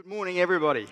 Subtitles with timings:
[0.00, 0.86] Good morning, everybody.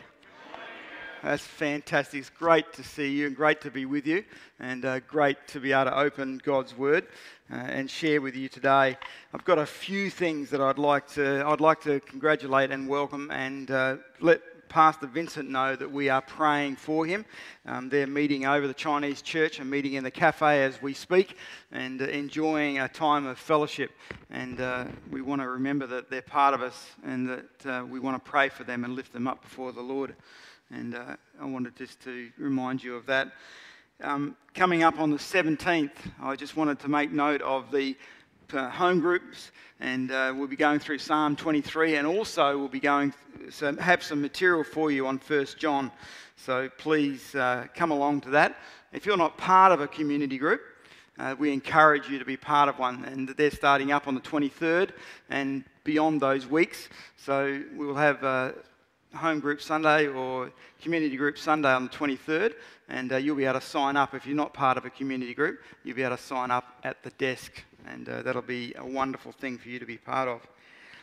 [1.22, 2.20] That's fantastic.
[2.20, 4.22] It's great to see you and great to be with you,
[4.60, 7.06] and uh, great to be able to open God's Word
[7.50, 8.98] uh, and share with you today.
[9.32, 13.30] I've got a few things that I'd like to I'd like to congratulate and welcome
[13.30, 17.24] and uh, let Pastor Vincent know that we are praying for him.
[17.66, 21.36] Um, they're meeting over the Chinese church and meeting in the cafe as we speak
[21.72, 23.90] and uh, enjoying a time of fellowship.
[24.30, 27.98] And uh, we want to remember that they're part of us and that uh, we
[27.98, 30.14] want to pray for them and lift them up before the Lord.
[30.70, 33.32] And uh, I wanted just to remind you of that.
[34.00, 35.90] Um, coming up on the 17th,
[36.22, 37.96] I just wanted to make note of the
[38.54, 42.80] uh, home groups, and uh, we'll be going through Psalm 23, and also we'll be
[42.80, 43.12] going
[43.50, 45.90] so have some material for you on First John.
[46.36, 48.56] So please uh, come along to that.
[48.92, 50.60] If you're not part of a community group,
[51.18, 54.20] uh, we encourage you to be part of one, and they're starting up on the
[54.20, 54.90] 23rd
[55.30, 56.88] and beyond those weeks.
[57.16, 58.52] So we will have uh,
[59.14, 62.54] home group Sunday or community group Sunday on the 23rd,
[62.88, 64.14] and uh, you'll be able to sign up.
[64.14, 67.02] If you're not part of a community group, you'll be able to sign up at
[67.02, 70.46] the desk, and uh, that'll be a wonderful thing for you to be part of.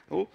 [0.09, 0.29] Cool.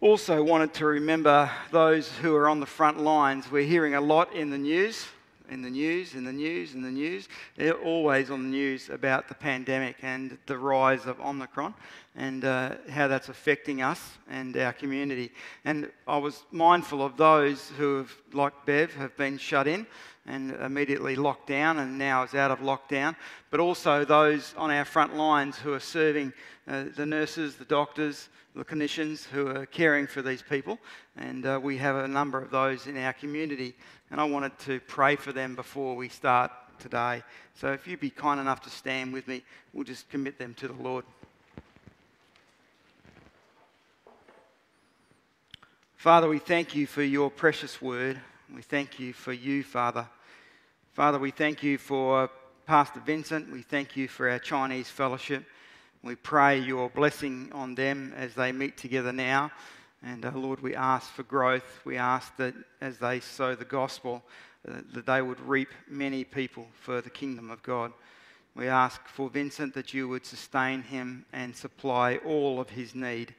[0.00, 3.50] Also, wanted to remember those who are on the front lines.
[3.50, 5.06] We're hearing a lot in the news,
[5.50, 7.28] in the news, in the news, in the news.
[7.56, 11.74] They're always on the news about the pandemic and the rise of Omicron
[12.16, 15.32] and uh, how that's affecting us and our community.
[15.64, 19.86] And I was mindful of those who have, like Bev, have been shut in
[20.26, 23.14] and immediately locked down and now is out of lockdown,
[23.50, 26.32] but also those on our front lines who are serving
[26.66, 30.78] uh, the nurses, the doctors, the clinicians who are caring for these people.
[31.16, 33.74] And uh, we have a number of those in our community.
[34.10, 37.22] And I wanted to pray for them before we start today.
[37.54, 40.68] So if you'd be kind enough to stand with me, we'll just commit them to
[40.68, 41.04] the Lord.
[45.96, 48.20] Father, we thank you for your precious word.
[48.54, 50.06] We thank you for you, Father.
[50.92, 52.30] Father, we thank you for
[52.66, 53.50] Pastor Vincent.
[53.50, 55.44] We thank you for our Chinese fellowship.
[56.04, 59.50] We pray your blessing on them as they meet together now.
[60.04, 61.80] And uh, Lord, we ask for growth.
[61.84, 64.22] We ask that as they sow the gospel,
[64.68, 67.92] uh, that they would reap many people for the kingdom of God.
[68.54, 73.34] We ask for Vincent that you would sustain him and supply all of his need.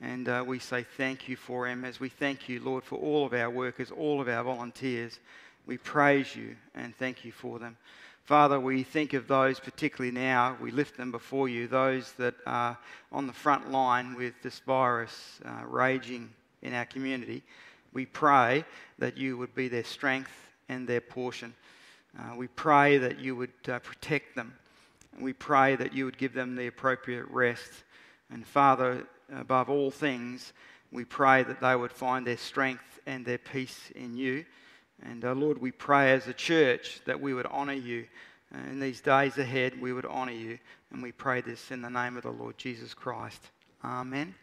[0.00, 3.26] And uh, we say thank you for him as we thank you, Lord, for all
[3.26, 5.18] of our workers, all of our volunteers.
[5.66, 7.76] We praise you and thank you for them.
[8.24, 12.78] Father, we think of those particularly now, we lift them before you, those that are
[13.12, 16.30] on the front line with this virus uh, raging
[16.62, 17.42] in our community.
[17.92, 18.64] We pray
[18.98, 20.30] that you would be their strength
[20.68, 21.54] and their portion.
[22.18, 24.54] Uh, we pray that you would uh, protect them.
[25.20, 27.84] We pray that you would give them the appropriate rest.
[28.30, 30.52] And Father, above all things,
[30.92, 34.44] we pray that they would find their strength and their peace in you.
[35.02, 38.06] And uh, Lord, we pray as a church that we would honour you.
[38.52, 40.58] Uh, in these days ahead, we would honour you.
[40.90, 43.40] And we pray this in the name of the Lord Jesus Christ.
[43.84, 44.34] Amen.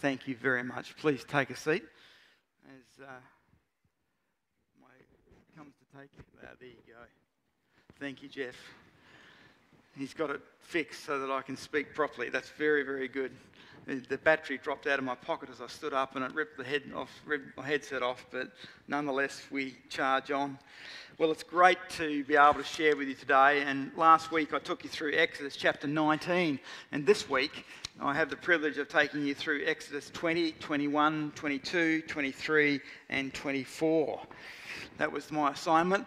[0.00, 0.96] Thank you very much.
[0.96, 1.84] Please take a seat.
[2.66, 3.10] As uh,
[4.80, 4.88] my
[5.56, 6.10] comes to take.
[6.42, 7.00] Ah, there you go.
[7.98, 8.56] Thank you, Jeff.
[9.96, 12.30] He's got it fixed so that I can speak properly.
[12.30, 13.32] That's very, very good
[13.86, 16.64] the battery dropped out of my pocket as I stood up and it ripped the
[16.64, 18.52] head off, ripped my headset off, but
[18.86, 20.58] nonetheless we charge on.
[21.18, 23.62] Well, it's great to be able to share with you today.
[23.62, 26.58] And last week I took you through Exodus chapter 19,
[26.92, 27.66] and this week
[28.00, 32.80] I have the privilege of taking you through Exodus 20, 21, 22, 23,
[33.10, 34.20] and 24.
[34.98, 36.06] That was my assignment.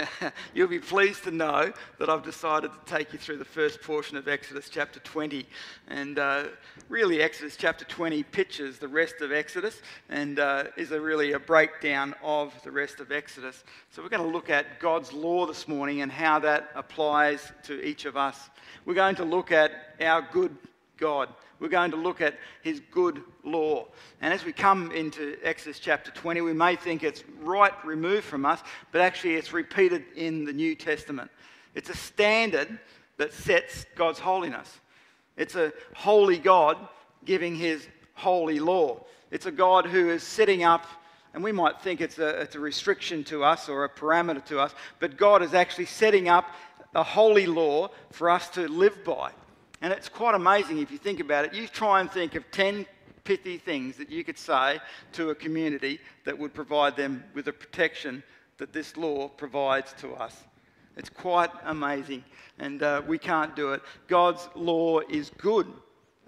[0.54, 4.16] You'll be pleased to know that I've decided to take you through the first portion
[4.16, 5.46] of Exodus chapter 20.
[5.88, 6.44] And uh,
[6.88, 11.38] really, Exodus chapter 20 pictures the rest of Exodus and uh, is a really a
[11.38, 13.64] breakdown of the rest of Exodus.
[13.90, 17.82] So, we're going to look at God's law this morning and how that applies to
[17.84, 18.50] each of us.
[18.84, 20.56] We're going to look at our good
[20.96, 21.28] God.
[21.60, 23.86] We're going to look at his good law.
[24.20, 28.44] And as we come into Exodus chapter 20, we may think it's right removed from
[28.44, 28.60] us,
[28.92, 31.30] but actually it's repeated in the New Testament.
[31.74, 32.78] It's a standard
[33.16, 34.80] that sets God's holiness.
[35.36, 36.76] It's a holy God
[37.24, 39.04] giving his holy law.
[39.30, 40.86] It's a God who is setting up,
[41.32, 44.60] and we might think it's a, it's a restriction to us or a parameter to
[44.60, 46.46] us, but God is actually setting up
[46.94, 49.32] a holy law for us to live by.
[49.84, 51.52] And it's quite amazing if you think about it.
[51.52, 52.86] You try and think of 10
[53.22, 54.80] pithy things that you could say
[55.12, 58.22] to a community that would provide them with the protection
[58.56, 60.42] that this law provides to us.
[60.96, 62.24] It's quite amazing,
[62.58, 63.82] and uh, we can't do it.
[64.08, 65.66] God's law is good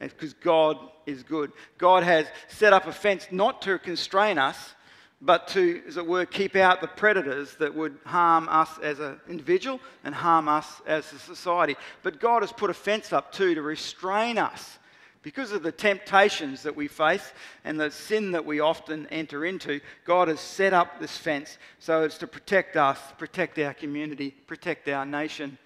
[0.00, 0.76] because God
[1.06, 1.50] is good.
[1.78, 4.74] God has set up a fence not to constrain us,
[5.20, 9.18] but to, as it were, keep out the predators that would harm us as an
[9.28, 11.76] individual and harm us as a society.
[12.02, 14.78] But God has put a fence up too to restrain us
[15.26, 17.32] because of the temptations that we face
[17.64, 22.04] and the sin that we often enter into, God has set up this fence so
[22.04, 25.58] it's to protect us, protect our community, protect our nation.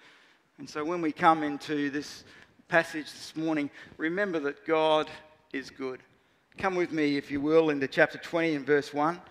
[0.57, 2.23] And so when we come into this
[2.69, 5.11] passage this morning, remember that God
[5.53, 5.99] is good.
[6.57, 9.21] Come with me, if you will, into chapter 20 and verse 1.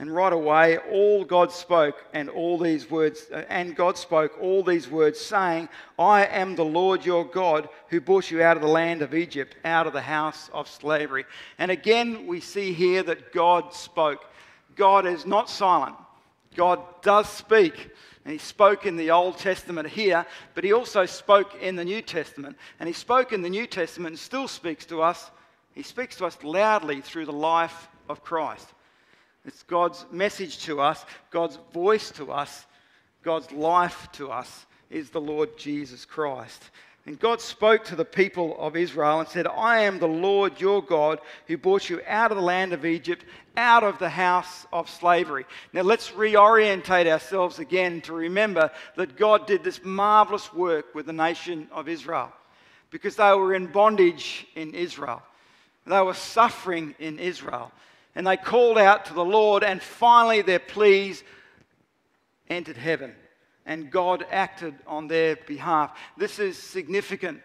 [0.00, 4.62] And right away, all God spoke and all these words, uh, and God spoke all
[4.62, 5.68] these words, saying,
[5.98, 9.56] I am the Lord your God who brought you out of the land of Egypt,
[9.64, 11.24] out of the house of slavery.
[11.58, 14.24] And again, we see here that God spoke.
[14.76, 15.96] God is not silent,
[16.54, 17.90] God does speak.
[18.24, 22.02] And he spoke in the Old Testament here, but he also spoke in the New
[22.02, 22.58] Testament.
[22.78, 25.30] And he spoke in the New Testament and still speaks to us.
[25.72, 28.68] He speaks to us loudly through the life of Christ.
[29.44, 32.66] It's God's message to us, God's voice to us,
[33.22, 36.70] God's life to us is the Lord Jesus Christ.
[37.06, 40.82] And God spoke to the people of Israel and said, I am the Lord your
[40.82, 43.24] God who brought you out of the land of Egypt,
[43.56, 45.46] out of the house of slavery.
[45.72, 51.14] Now let's reorientate ourselves again to remember that God did this marvelous work with the
[51.14, 52.30] nation of Israel
[52.90, 55.22] because they were in bondage in Israel.
[55.86, 57.72] They were suffering in Israel
[58.14, 61.22] and they called out to the Lord, and finally their pleas
[62.48, 63.14] entered heaven,
[63.66, 65.96] and God acted on their behalf.
[66.16, 67.40] This is significant.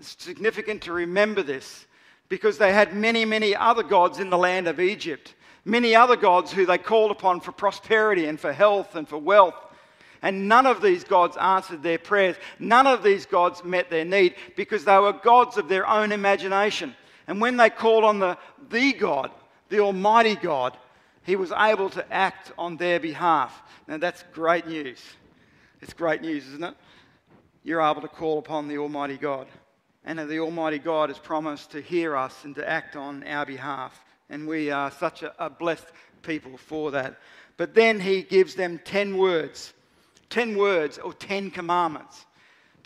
[0.00, 1.86] It's significant to remember this
[2.28, 5.34] because they had many, many other gods in the land of Egypt,
[5.64, 9.54] many other gods who they called upon for prosperity and for health and for wealth.
[10.20, 12.36] And none of these gods answered their prayers.
[12.58, 16.94] None of these gods met their need because they were gods of their own imagination.
[17.28, 18.36] And when they called on the,
[18.68, 19.30] the God,
[19.68, 20.76] the Almighty God,
[21.22, 23.62] he was able to act on their behalf.
[23.86, 25.02] Now, that's great news.
[25.80, 26.74] It's great news, isn't it?
[27.62, 29.46] You're able to call upon the Almighty God.
[30.04, 34.04] And the Almighty God has promised to hear us and to act on our behalf.
[34.30, 35.86] And we are such a, a blessed
[36.22, 37.18] people for that.
[37.56, 39.74] But then he gives them 10 words
[40.30, 42.26] 10 words or 10 commandments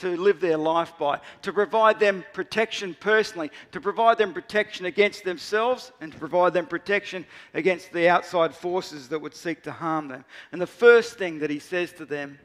[0.02, 5.22] to live their life by, to provide them protection personally, to provide them protection against
[5.22, 10.08] themselves, and to provide them protection against the outside forces that would seek to harm
[10.08, 10.24] them.
[10.50, 12.40] And the first thing that he says to them,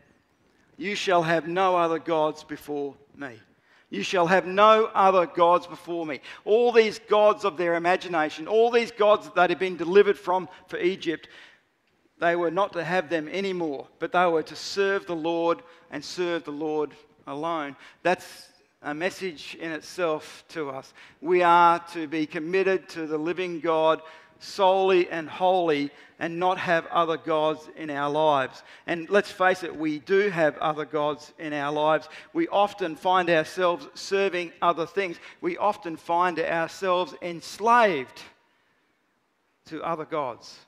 [0.77, 3.39] You shall have no other gods before me.
[3.89, 6.19] You shall have no other gods before me.
[6.45, 10.47] All these gods of their imagination, all these gods that they had been delivered from
[10.67, 11.27] for Egypt,
[12.19, 16.05] they were not to have them anymore, but they were to serve the Lord and
[16.05, 16.93] serve the Lord
[17.27, 17.75] alone.
[18.01, 18.47] That's
[18.81, 20.93] a message in itself to us.
[21.21, 24.01] We are to be committed to the living God
[24.39, 28.63] solely and wholly and not have other gods in our lives.
[28.85, 32.07] And let's face it, we do have other gods in our lives.
[32.33, 35.17] We often find ourselves serving other things.
[35.41, 38.21] We often find ourselves enslaved
[39.65, 40.59] to other gods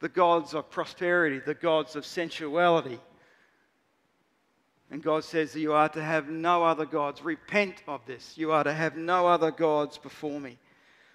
[0.00, 2.98] the gods of prosperity, the gods of sensuality
[4.92, 7.24] and God says that you are to have no other gods.
[7.24, 8.36] Repent of this.
[8.36, 10.58] You are to have no other gods before me.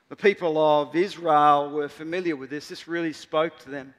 [0.09, 2.69] The people of Israel were familiar with this.
[2.69, 3.94] This really spoke to them.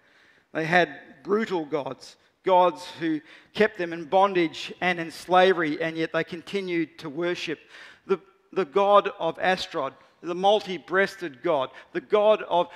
[0.52, 3.20] They had brutal gods, gods who
[3.54, 7.60] kept them in bondage and in slavery, and yet they continued to worship.
[8.08, 8.18] The,
[8.52, 9.92] the God of Astrod,
[10.22, 12.66] the multi breasted God, the God of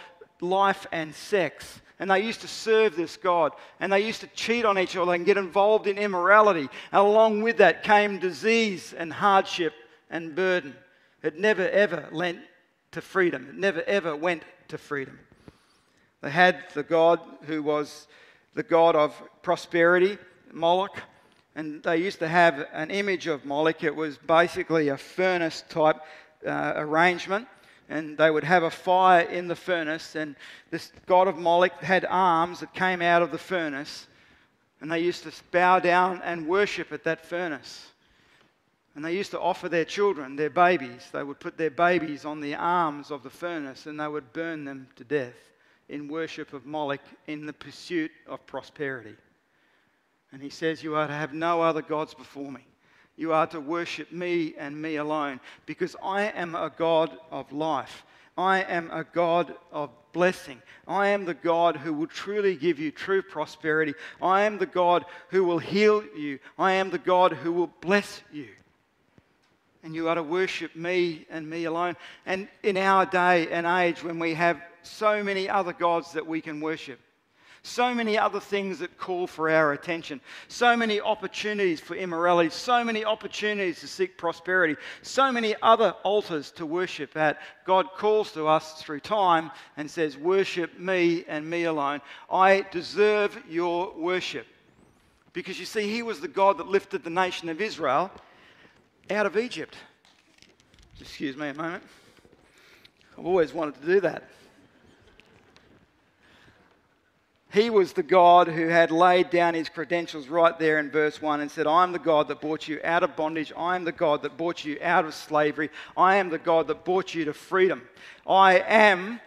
[0.43, 3.53] life and sex, and they used to serve this God.
[3.79, 6.69] And they used to cheat on each other and get involved in immorality.
[6.91, 9.73] And along with that came disease and hardship
[10.11, 10.75] and burden.
[11.23, 12.41] It never ever lent
[12.91, 13.47] to freedom.
[13.49, 15.19] It never ever went to freedom.
[16.23, 18.09] They had the God who was
[18.55, 20.19] the God of prosperity,
[20.53, 21.01] Moloch.
[21.55, 23.85] And they used to have an image of Moloch.
[23.85, 26.01] It was basically a furnace type
[26.45, 27.47] uh, arrangement
[27.93, 30.17] and they would have a fire in the furnace.
[30.17, 30.35] And
[30.71, 34.07] this god of Moloch had arms that came out of the furnace,
[34.81, 37.93] and they used to bow down and worship at that furnace.
[38.95, 41.09] And they used to offer their children, their babies.
[41.13, 44.65] They would put their babies on the arms of the furnace and they would burn
[44.65, 45.37] them to death
[45.89, 49.17] in worship of Moloch in the pursuit of prosperity.
[50.31, 52.67] And he says, You are to have no other gods before me.
[53.17, 58.05] You are to worship me and me alone because I am a God of life.
[58.37, 60.61] I am a God of blessing.
[60.89, 63.95] I am the God who will truly give you true prosperity.
[64.21, 66.39] I am the God who will heal you.
[66.59, 68.49] I am the God who will bless you.
[69.85, 71.97] And you are to worship me and me alone.
[72.25, 76.41] And in our day and age, when we have so many other gods that we
[76.41, 77.01] can worship.
[77.65, 80.21] So many other things that call for our attention.
[80.49, 82.51] So many opportunities for immorality.
[82.51, 84.75] So many opportunities to seek prosperity.
[85.03, 87.39] So many other altars to worship at.
[87.65, 92.01] God calls to us through time and says, Worship me and me alone.
[92.29, 94.47] I deserve your worship.
[95.33, 98.11] Because you see, He was the God that lifted the nation of Israel
[99.09, 99.77] out of Egypt.
[101.01, 101.85] Excuse me a moment.
[103.17, 104.25] I've always wanted to do that.
[107.53, 111.41] He was the God who had laid down his credentials right there in verse 1
[111.41, 113.53] and said, I am the God that brought you out of bondage.
[113.55, 115.69] I am the God that brought you out of slavery.
[115.95, 117.83] I am the God that brought you to freedom.
[118.27, 119.21] I am,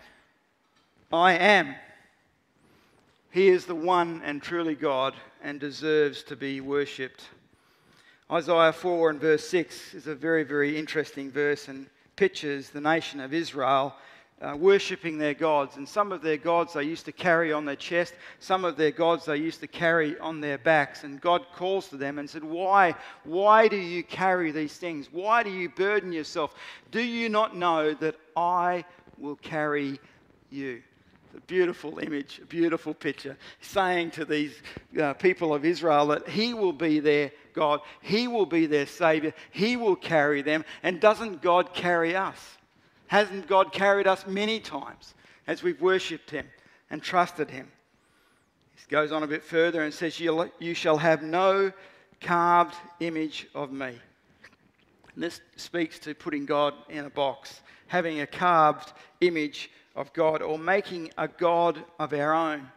[1.13, 1.75] I am.
[3.29, 5.13] He is the one and truly God
[5.43, 7.25] and deserves to be worshipped.
[8.31, 13.19] Isaiah 4 and verse 6 is a very, very interesting verse and pictures the nation
[13.19, 13.93] of Israel
[14.41, 15.77] uh, worshipping their gods.
[15.77, 18.91] And some of their gods they used to carry on their chest, some of their
[18.91, 21.03] gods they used to carry on their backs.
[21.03, 22.95] And God calls to them and said, Why?
[23.23, 25.07] Why do you carry these things?
[25.11, 26.53] Why do you burden yourself?
[26.91, 28.85] Do you not know that I
[29.17, 29.99] will carry
[30.49, 30.81] you?
[31.35, 34.55] a beautiful image, a beautiful picture, saying to these
[35.01, 39.33] uh, people of Israel that He will be their God, He will be their Savior,
[39.51, 40.63] He will carry them.
[40.81, 42.54] And doesn't God carry us?
[43.07, 45.13] Hasn't God carried us many times
[45.47, 46.47] as we've worshipped Him
[46.89, 47.71] and trusted Him?
[48.75, 51.71] He goes on a bit further and says, You shall have no
[52.21, 53.99] carved image of me.
[55.13, 60.41] And this speaks to putting God in a box, having a carved image of God,
[60.41, 62.69] or making a God of our own,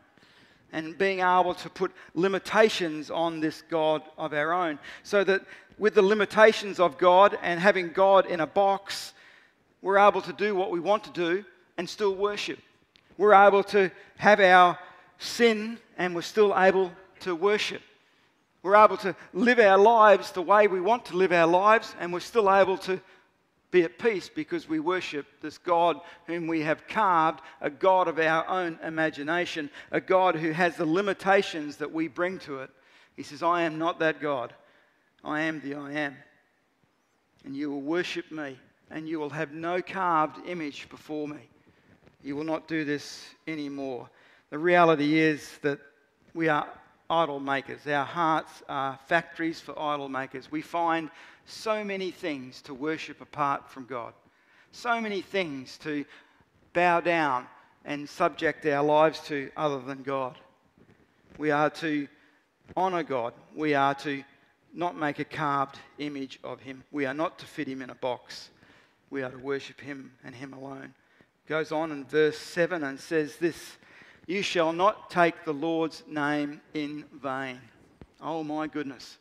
[0.72, 4.78] and being able to put limitations on this God of our own.
[5.02, 5.42] So that
[5.78, 9.14] with the limitations of God and having God in a box,
[9.82, 11.44] we're able to do what we want to do
[11.76, 12.58] and still worship.
[13.16, 14.78] We're able to have our
[15.18, 17.82] sin and we're still able to worship.
[18.62, 22.12] We're able to live our lives the way we want to live our lives and
[22.12, 23.00] we're still able to
[23.70, 28.18] be at peace because we worship this God whom we have carved, a God of
[28.18, 32.70] our own imagination, a God who has the limitations that we bring to it.
[33.16, 34.54] He says, I am not that God.
[35.24, 36.16] I am the I am.
[37.44, 38.58] And you will worship me
[38.90, 41.48] and you will have no carved image before me.
[42.22, 44.08] You will not do this anymore.
[44.50, 45.78] The reality is that
[46.34, 46.66] we are
[47.10, 47.86] idol makers.
[47.86, 50.50] Our hearts are factories for idol makers.
[50.50, 51.10] We find
[51.46, 54.12] so many things to worship apart from God,
[54.72, 56.04] so many things to
[56.72, 57.46] bow down
[57.84, 60.38] and subject our lives to other than God.
[61.38, 62.08] We are to
[62.76, 63.32] honour God.
[63.54, 64.22] We are to
[64.74, 66.84] not make a carved image of Him.
[66.90, 68.50] We are not to fit Him in a box
[69.10, 70.94] we are to worship him and him alone.
[71.46, 73.76] Goes on in verse 7 and says this
[74.26, 77.60] You shall not take the Lord's name in vain.
[78.20, 79.18] Oh my goodness.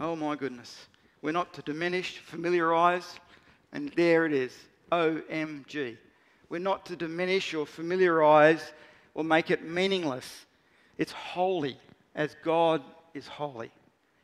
[0.00, 0.86] Oh my goodness.
[1.20, 3.18] We're not to diminish, familiarize,
[3.72, 4.56] and there it is.
[4.90, 5.96] OMG.
[6.48, 8.72] We're not to diminish or familiarize
[9.14, 10.46] or make it meaningless.
[10.98, 11.78] It's holy
[12.14, 12.82] as God
[13.14, 13.70] is holy.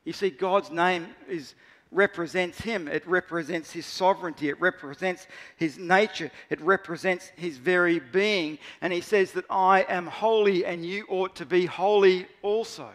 [0.05, 1.55] You see, God's name is
[1.91, 2.89] represents him.
[2.89, 4.49] It represents his sovereignty.
[4.49, 5.27] It represents
[5.57, 6.31] his nature.
[6.51, 8.59] It represents his very being.
[8.81, 12.89] And he says that I am holy and you ought to be holy also.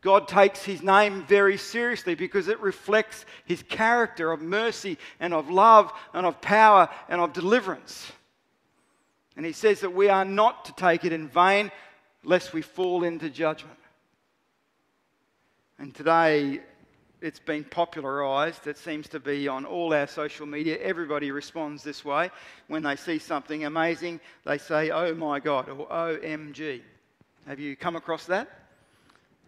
[0.00, 5.50] God takes his name very seriously because it reflects his character of mercy and of
[5.50, 8.12] love and of power and of deliverance.
[9.36, 11.70] And he says that we are not to take it in vain
[12.24, 13.78] lest we fall into judgment.
[15.78, 16.60] And today,
[17.20, 18.66] it's been popularized.
[18.66, 20.78] It seems to be on all our social media.
[20.78, 22.30] Everybody responds this way.
[22.68, 26.82] When they see something amazing, they say, oh my God, or OMG.
[27.46, 28.48] Have you come across that?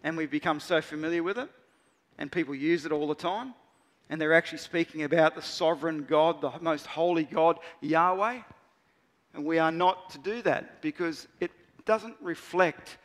[0.03, 1.49] And we've become so familiar with it,
[2.17, 3.53] and people use it all the time.
[4.09, 8.41] And they're actually speaking about the sovereign God, the most holy God, Yahweh.
[9.33, 11.51] And we are not to do that because it
[11.85, 12.97] doesn't reflect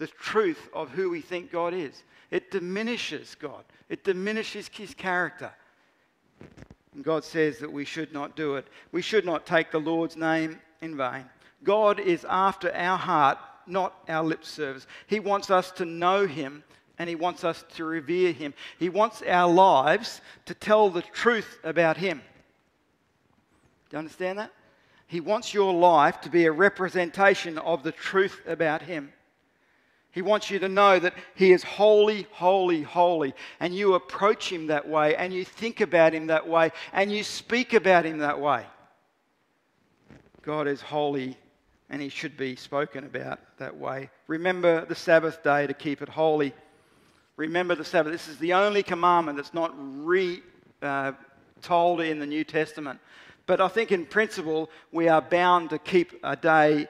[0.00, 2.02] the truth of who we think God is.
[2.30, 5.52] It diminishes God, it diminishes his character.
[6.94, 8.66] And God says that we should not do it.
[8.90, 11.26] We should not take the Lord's name in vain.
[11.62, 14.86] God is after our heart, not our lip service.
[15.06, 16.64] He wants us to know Him
[16.98, 18.54] and He wants us to revere Him.
[18.78, 22.22] He wants our lives to tell the truth about Him.
[23.90, 24.50] Do you understand that?
[25.06, 29.12] He wants your life to be a representation of the truth about Him.
[30.12, 33.34] He wants you to know that He is holy, holy, holy.
[33.60, 37.22] And you approach Him that way, and you think about Him that way, and you
[37.22, 38.66] speak about Him that way.
[40.42, 41.36] God is holy
[41.90, 44.08] and he should be spoken about that way.
[44.28, 46.54] Remember the Sabbath day to keep it holy.
[47.36, 48.12] Remember the Sabbath.
[48.12, 50.40] This is the only commandment that's not re
[50.82, 51.12] uh,
[51.62, 53.00] told in the New Testament.
[53.46, 56.86] But I think in principle, we are bound to keep a day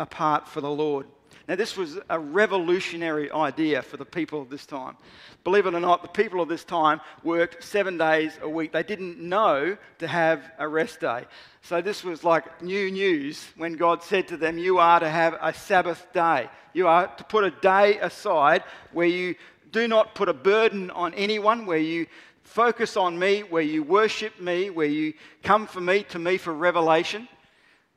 [0.00, 1.06] apart for the Lord.
[1.48, 4.96] Now, this was a revolutionary idea for the people of this time.
[5.42, 8.72] Believe it or not, the people of this time worked seven days a week.
[8.72, 11.24] They didn't know to have a rest day.
[11.62, 15.36] So, this was like new news when God said to them, You are to have
[15.40, 16.48] a Sabbath day.
[16.74, 19.34] You are to put a day aside where you
[19.72, 22.06] do not put a burden on anyone, where you
[22.44, 26.52] focus on me, where you worship me, where you come for me, to me for
[26.52, 27.26] revelation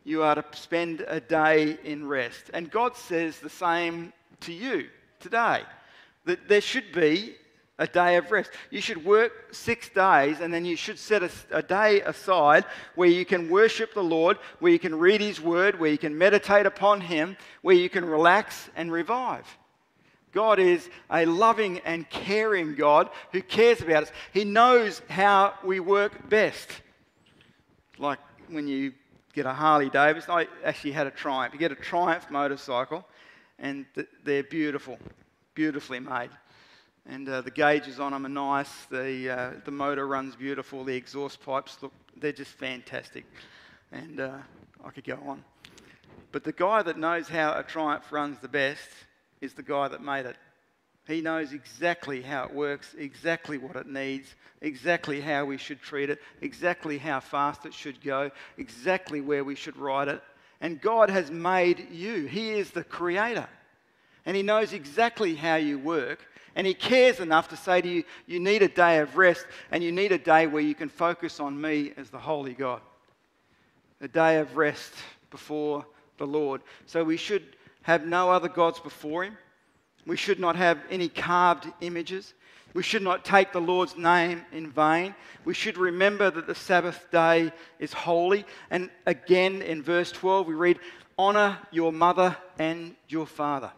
[0.06, 2.52] you are to spend a day in rest.
[2.54, 4.88] And God says the same to you
[5.20, 5.64] today
[6.26, 7.36] that there should be
[7.78, 8.52] a day of rest.
[8.70, 12.64] You should work six days and then you should set a, a, day aside
[12.96, 16.18] where you can worship the Lord, where you can read His Word, where you can
[16.18, 19.46] meditate upon Him, where you can relax and revive.
[20.32, 24.12] God is a loving and caring God who cares about us.
[24.34, 26.70] He knows how we work best.
[27.98, 28.20] Like
[28.50, 28.94] when you
[29.36, 30.32] get a Harley Davidson.
[30.32, 31.54] I actually had a Triumph.
[31.54, 33.06] You get a Triumph motorcycle,
[33.60, 33.86] and
[34.24, 34.98] they're beautiful,
[35.54, 36.30] beautifully made.
[37.06, 38.72] And uh, the gauges on them are nice.
[38.90, 40.86] The, uh, the motor runs beautiful.
[40.86, 43.26] The exhaust pipes look, they're just fantastic.
[43.92, 44.38] And uh,
[44.84, 45.44] I could go on.
[46.32, 48.88] But the guy that knows how a Triumph runs the best
[49.42, 50.38] is the guy that made it.
[51.08, 56.10] He knows exactly how it works, exactly what it needs, exactly how we should treat
[56.10, 60.24] it, exactly how fast it should go, exactly where we should ride it.
[60.62, 62.26] And God has made you.
[62.26, 63.48] He is the creator.
[64.26, 66.26] And He knows exactly how you work.
[66.56, 69.84] And He cares enough to say to you, you need a day of rest and
[69.84, 72.82] you need a day where you can focus on me as the holy God.
[74.02, 74.94] A day of rest
[75.30, 75.86] before
[76.18, 76.62] the Lord.
[76.88, 77.44] So we should
[77.84, 79.38] have no other gods before Him.
[80.06, 82.34] We should not have any carved images.
[82.74, 85.16] We should not take the Lord's name in vain.
[85.46, 88.46] We should remember that the Sabbath day is holy.
[88.70, 90.80] And again, in verse 12, we read,
[91.18, 93.72] Honor your mother and your father.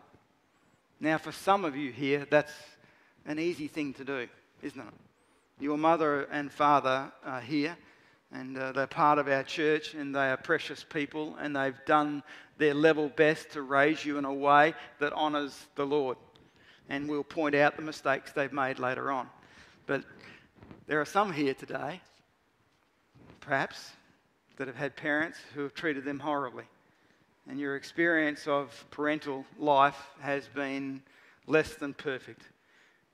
[0.99, 2.53] Now, for some of you here, that's
[3.27, 4.27] an easy thing to do,
[4.63, 4.93] isn't it?
[5.59, 7.77] Your mother and father are here,
[8.31, 12.23] and uh, they're part of our church, and they are precious people, and they've done
[12.57, 16.17] their level best to raise you in a way that honours the Lord.
[16.89, 19.29] And we'll point out the mistakes they've made later on.
[19.85, 20.03] But
[20.87, 22.01] there are some here today,
[23.39, 23.91] perhaps,
[24.57, 26.65] that have had parents who have treated them horribly.
[27.49, 31.01] And your experience of parental life has been
[31.45, 32.41] less than perfect.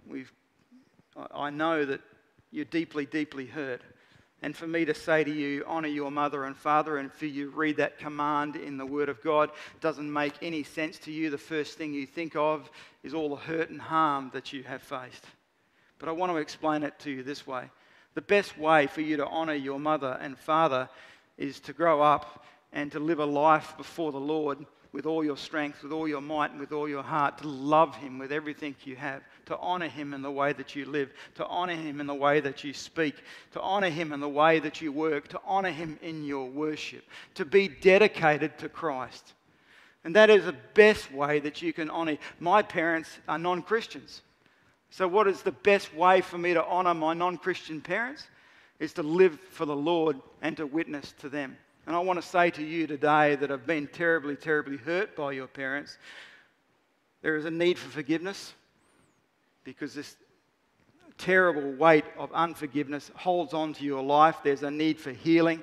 [0.07, 0.31] We've,
[1.31, 2.01] I know that
[2.51, 3.81] you're deeply, deeply hurt.
[4.43, 7.49] And for me to say to you, honour your mother and father, and for you
[7.51, 11.29] read that command in the Word of God doesn't make any sense to you.
[11.29, 12.69] The first thing you think of
[13.03, 15.23] is all the hurt and harm that you have faced.
[15.97, 17.71] But I want to explain it to you this way.
[18.15, 20.89] The best way for you to honour your mother and father
[21.37, 25.35] is to grow up and to live a life before the Lord with all your
[25.35, 28.75] strength, with all your might, and with all your heart, to love Him with everything
[28.85, 32.05] you have, to honor Him in the way that you live, to honor Him in
[32.05, 33.15] the way that you speak,
[33.51, 37.03] to honor Him in the way that you work, to honor Him in your worship,
[37.33, 39.33] to be dedicated to Christ.
[40.03, 42.17] And that is the best way that you can honor.
[42.39, 44.21] My parents are non Christians.
[44.91, 48.27] So, what is the best way for me to honor my non Christian parents?
[48.79, 51.57] Is to live for the Lord and to witness to them.
[51.85, 55.33] And I want to say to you today that I've been terribly, terribly hurt by
[55.33, 55.97] your parents,
[57.21, 58.53] there is a need for forgiveness
[59.65, 60.15] because this
[61.17, 64.37] terrible weight of unforgiveness holds on to your life.
[64.43, 65.61] There's a need for healing.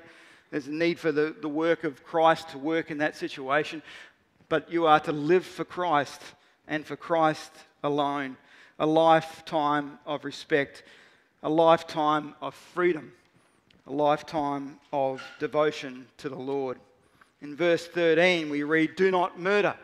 [0.51, 3.81] There's a need for the, the work of Christ to work in that situation.
[4.47, 6.21] But you are to live for Christ
[6.67, 7.51] and for Christ
[7.83, 8.37] alone.
[8.77, 10.83] A lifetime of respect,
[11.41, 13.11] a lifetime of freedom
[13.91, 16.79] a lifetime of devotion to the Lord.
[17.41, 19.75] In verse 13, we read, Do not murder.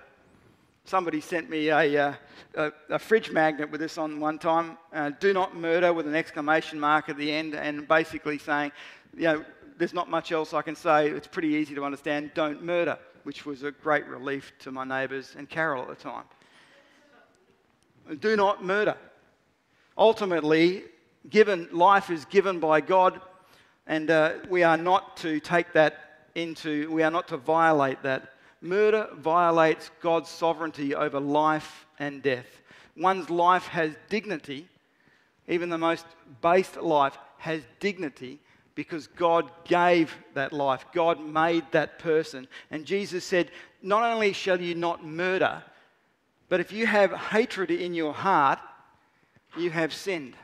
[0.85, 2.13] Somebody sent me a, uh,
[2.55, 4.77] a, a fridge magnet with this on one time.
[4.93, 8.71] Uh, do not murder with an exclamation mark at the end, and basically saying,
[9.13, 9.45] you know,
[9.77, 11.09] there's not much else I can say.
[11.09, 12.31] It's pretty easy to understand.
[12.33, 16.23] Don't murder, which was a great relief to my neighbours and Carol at the time.
[18.21, 18.95] Do not murder.
[19.97, 20.83] Ultimately,
[21.29, 23.19] given life is given by God
[23.87, 28.33] and uh, we are not to take that into, we are not to violate that.
[28.61, 32.47] Murder violates God's sovereignty over life and death.
[32.95, 34.67] One's life has dignity,
[35.47, 36.05] even the most
[36.41, 38.39] base life has dignity,
[38.75, 40.85] because God gave that life.
[40.93, 42.47] God made that person.
[42.69, 45.63] And Jesus said, Not only shall you not murder,
[46.49, 48.59] but if you have hatred in your heart,
[49.57, 50.35] you have sinned.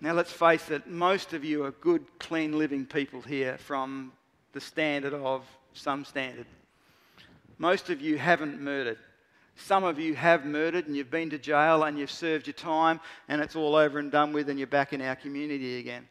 [0.00, 4.12] Now, let's face it, most of you are good, clean living people here from
[4.52, 6.46] the standard of some standard.
[7.58, 8.98] Most of you haven't murdered.
[9.56, 13.00] Some of you have murdered and you've been to jail and you've served your time
[13.26, 16.06] and it's all over and done with and you're back in our community again.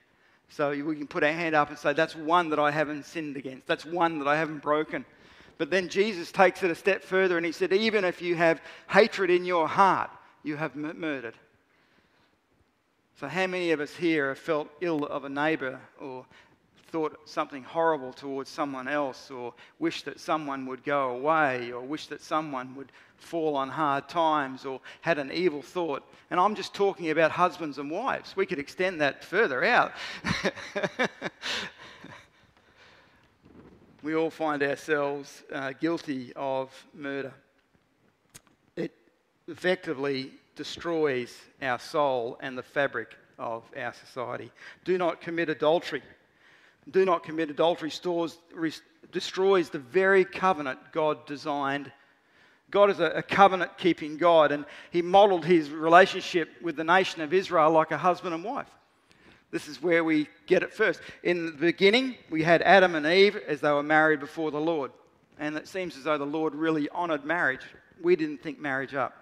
[0.50, 3.38] So we can put our hand up and say, That's one that I haven't sinned
[3.38, 3.67] against.
[3.67, 5.06] That's one that I haven't broken.
[5.58, 8.62] But then Jesus takes it a step further and he said, Even if you have
[8.89, 10.10] hatred in your heart,
[10.43, 11.36] you have murdered.
[13.19, 16.23] So, how many of us here have felt ill of a neighbour or
[16.89, 22.12] thought something horrible towards someone else or wished that someone would go away or wished
[22.12, 26.03] that someone would fall on hard times or had an evil thought.
[26.30, 28.36] And I'm just talking about husbands and wives.
[28.36, 29.93] We could extend that further out.
[34.03, 37.34] we all find ourselves uh, guilty of murder.
[38.75, 38.93] It
[39.47, 44.52] effectively destroys our soul and the fabric of our society.
[44.84, 46.02] Do not commit adultery
[46.91, 48.38] do not commit adultery stores,
[49.12, 51.91] destroys the very covenant God designed.
[52.72, 57.22] God is a, a covenant keeping God, and He modeled His relationship with the nation
[57.22, 58.70] of Israel like a husband and wife.
[59.52, 61.02] This is where we get it first.
[61.24, 64.91] In the beginning, we had Adam and Eve as they were married before the Lord.
[65.39, 67.62] And it seems as though the Lord really honored marriage.
[68.02, 69.13] We didn't think marriage up.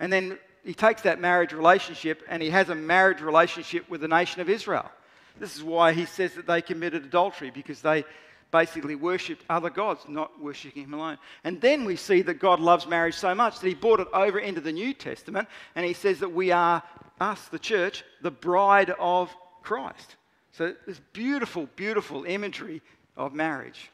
[0.00, 4.08] And then he takes that marriage relationship and he has a marriage relationship with the
[4.08, 4.90] nation of Israel.
[5.38, 8.04] This is why he says that they committed adultery, because they
[8.50, 11.18] basically worshipped other gods, not worshipping him alone.
[11.42, 14.38] And then we see that God loves marriage so much that he brought it over
[14.38, 16.82] into the New Testament, and he says that we are,
[17.20, 20.14] us, the church, the bride of Christ.
[20.52, 22.80] So this beautiful, beautiful imagery
[23.16, 23.90] of marriage.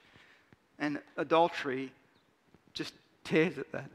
[0.79, 1.91] And adultery
[2.75, 2.93] just
[3.25, 3.91] tears at that,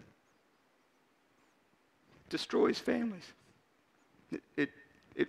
[2.30, 3.26] destroys families.
[4.32, 4.70] It, it,
[5.16, 5.28] it,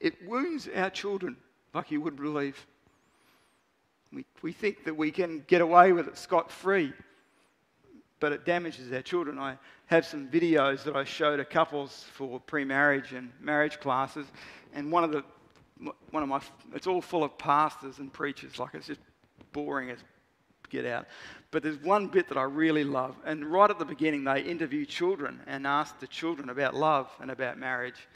[0.00, 1.36] it wounds our children
[1.74, 2.66] like you wouldn't believe.
[4.12, 6.92] We, we think that we can get away with it scot free,
[8.20, 9.38] but it damages our children.
[9.38, 14.26] I have some videos that I showed to couples for pre marriage and marriage classes,
[14.72, 15.24] and one of the
[16.10, 16.40] one of my
[16.72, 19.00] it's all full of pastors and preachers like it's just
[19.52, 19.98] boring as
[20.74, 21.06] get out
[21.50, 24.84] but there's one bit that i really love and right at the beginning they interview
[24.84, 28.08] children and ask the children about love and about marriage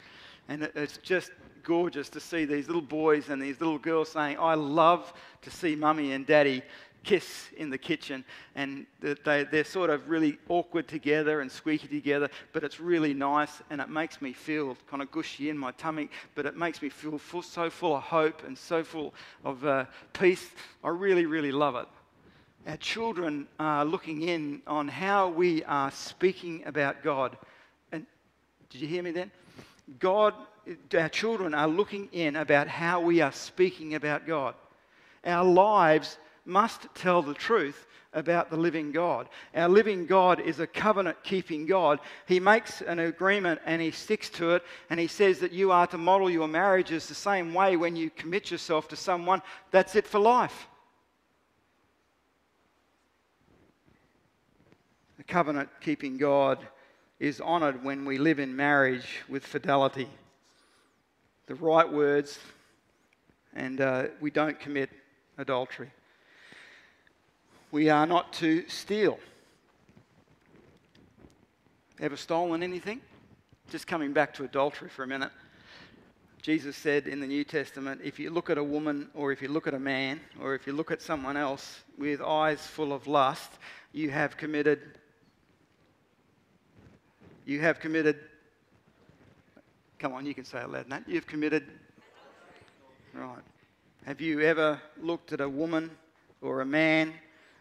[0.49, 1.31] and it's just
[1.63, 5.77] gorgeous to see these little boys and these little girls saying, I love to see
[5.77, 6.63] mummy and daddy
[7.05, 8.25] kiss in the kitchen.
[8.55, 13.63] And they, they're sort of really awkward together and squeaky together, but it's really nice
[13.69, 16.89] and it makes me feel kind of gushy in my tummy, but it makes me
[16.89, 19.13] feel full, so full of hope and so full
[19.45, 20.51] of uh, peace.
[20.83, 21.87] I really, really love it.
[22.69, 27.37] Our children are looking in on how we are speaking about God.
[27.93, 28.07] And
[28.69, 29.31] did you hear me then?
[29.99, 30.35] God
[30.95, 34.55] our children are looking in about how we are speaking about God.
[35.25, 39.29] Our lives must tell the truth about the living God.
[39.55, 42.01] Our living God is a covenant keeping God.
[42.27, 45.87] He makes an agreement and he sticks to it, and he says that you are
[45.87, 49.43] to model your marriages the same way when you commit yourself to someone.
[49.71, 50.69] That's it for life.
[55.29, 56.59] Covenant keeping God
[57.21, 60.09] is honored when we live in marriage with fidelity
[61.49, 62.39] the right words,
[63.55, 64.91] and uh, we don't commit
[65.39, 65.91] adultery.
[67.73, 69.19] We are not to steal.
[71.99, 73.01] Ever stolen anything?
[73.71, 75.33] Just coming back to adultery for a minute.
[76.43, 79.49] Jesus said in the New Testament if you look at a woman, or if you
[79.49, 83.07] look at a man, or if you look at someone else with eyes full of
[83.07, 83.53] lust,
[83.93, 84.99] you have committed.
[87.49, 88.19] You have committed
[89.99, 90.87] Come on, you can say it loud.
[91.09, 91.67] You've committed.
[93.13, 93.43] Right.
[94.05, 95.91] Have you ever looked at a woman
[96.41, 97.15] or a man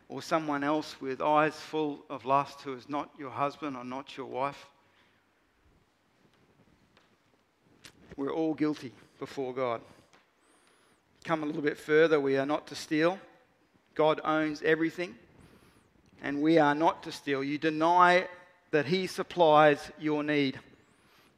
[0.08, 4.16] or someone else with eyes full of lust who is not your husband or not
[4.16, 4.68] your wife?
[8.18, 9.82] We're all guilty before God.
[11.24, 13.20] Come a little bit further, we are not to steal.
[13.96, 15.16] God owns everything,
[16.22, 17.44] and we are not to steal.
[17.44, 18.28] You deny
[18.72, 20.60] that He supplies your need.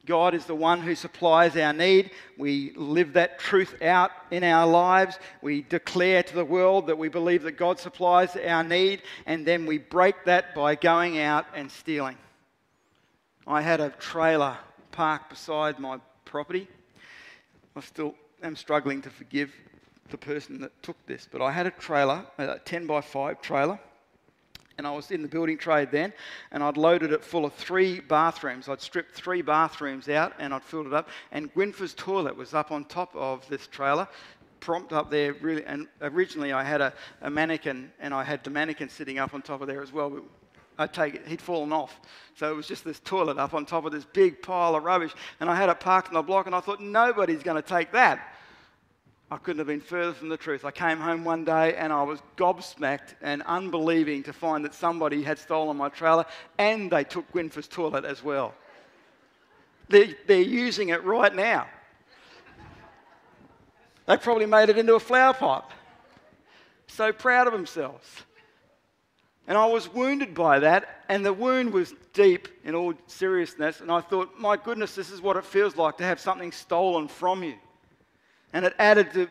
[0.05, 2.09] God is the one who supplies our need.
[2.35, 5.19] We live that truth out in our lives.
[5.41, 9.67] We declare to the world that we believe that God supplies our need, and then
[9.67, 12.17] we break that by going out and stealing.
[13.45, 14.57] I had a trailer
[14.91, 16.67] parked beside my property.
[17.75, 19.53] I still am struggling to forgive
[20.09, 23.79] the person that took this, but I had a trailer, a 10 by 5 trailer,
[24.79, 26.13] and I was in the building trade then,
[26.51, 28.69] and I'd loaded it full of three bathrooms.
[28.69, 32.71] I'd stripped three bathrooms out and I'd filled it up, and Gwynfer's toilet was up
[32.71, 34.07] on top of this trailer,
[34.61, 35.65] prompt up there, really.
[35.65, 39.41] And originally I had a, a mannequin, and I had the mannequin sitting up on
[39.41, 40.17] top of there as well.
[40.77, 41.99] I'd take it, he'd fallen off.
[42.35, 45.11] So it was just this toilet up on top of this big pile of rubbish.
[45.41, 47.91] And I had it parked in the block, and I thought, nobody's going to take
[47.91, 48.33] that.
[49.31, 50.65] I couldn't have been further from the truth.
[50.65, 55.21] I came home one day and I was gobsmacked and unbelieving to find that somebody
[55.21, 56.25] had stolen my trailer
[56.57, 58.55] and they took Gwynfer's toilet as well.
[59.87, 61.67] They're, they're using it right now.
[64.07, 65.71] They probably made it into a flower pot.
[66.87, 68.07] So proud of themselves.
[69.47, 73.81] And I was wounded by that, and the wound was deep in all seriousness.
[73.81, 77.07] And I thought, my goodness, this is what it feels like to have something stolen
[77.07, 77.55] from you.
[78.53, 79.29] And it added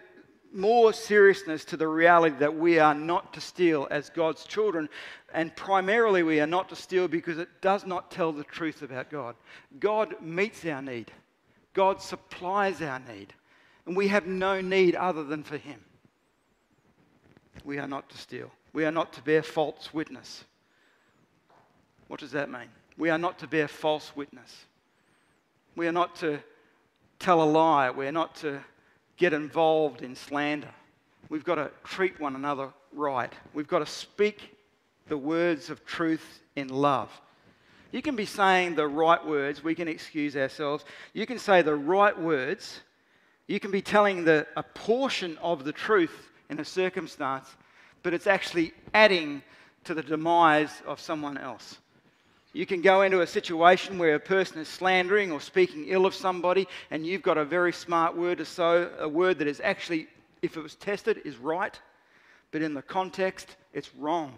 [0.53, 4.89] more seriousness to the reality that we are not to steal as God's children.
[5.35, 9.11] And primarily, we are not to steal because it does not tell the truth about
[9.11, 9.37] God.
[9.79, 11.13] God meets our need,
[11.75, 13.33] God supplies our need.
[13.87, 15.81] And we have no need other than for Him.
[17.65, 18.51] We are not to steal.
[18.75, 20.45] We are not to bear false witness.
[22.09, 22.69] What does that mean?
[22.99, 24.67] We are not to bear false witness.
[25.75, 26.41] We are not to
[27.19, 27.91] tell a lie.
[27.91, 28.61] We are not to
[29.19, 30.73] get involved in slander.
[31.29, 33.33] We've got to treat one another right.
[33.53, 34.57] We've got to speak
[35.09, 37.11] the words of truth in love.
[37.93, 39.63] You can be saying the right words.
[39.63, 40.85] We can excuse ourselves.
[41.13, 42.81] You can say the right words.
[43.47, 47.49] You can be telling the, a portion of the truth in a circumstance
[48.03, 49.43] but it's actually adding
[49.85, 51.79] to the demise of someone else.
[52.59, 56.13] You can go into a situation where a person is slandering or speaking ill of
[56.13, 60.09] somebody, and you've got a very smart word to sow, a word that is actually,
[60.43, 61.79] if it was tested, is right,
[62.51, 64.35] but in the context, it's wrong.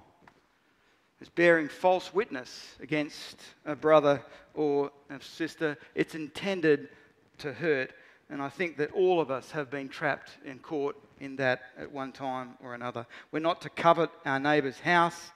[1.23, 5.79] It's bearing false witness against a brother or a sister.
[5.95, 6.91] It's intended
[7.39, 7.95] to hurt.
[8.29, 11.91] And I think that all of us have been trapped and caught in that at
[11.91, 13.07] one time or another.
[13.33, 15.33] We're not to covet our neighbour's house.